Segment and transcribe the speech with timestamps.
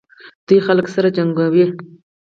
[0.47, 1.65] دوی خلک سره جنګوي.